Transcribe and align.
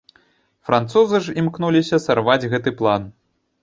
Французы 0.69 1.21
ж 1.27 1.37
імкнуліся 1.43 2.03
сарваць 2.09 2.43
гэты 2.51 2.79
план. 2.83 3.11